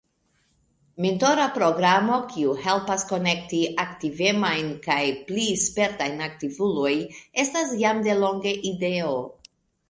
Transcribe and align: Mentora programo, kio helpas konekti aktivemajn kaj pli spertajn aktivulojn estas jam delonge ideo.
Mentora 1.03 1.43
programo, 1.57 2.15
kio 2.31 2.55
helpas 2.63 3.03
konekti 3.11 3.59
aktivemajn 3.83 4.71
kaj 4.87 4.97
pli 5.29 5.45
spertajn 5.65 6.25
aktivulojn 6.29 7.05
estas 7.45 7.77
jam 7.85 8.03
delonge 8.09 8.57
ideo. 8.73 9.15